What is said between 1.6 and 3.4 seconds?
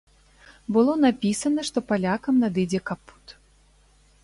што палякам надыдзе капут.